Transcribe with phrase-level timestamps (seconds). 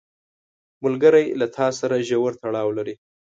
[0.83, 2.95] ملګری له تا سره ژور تړاو لري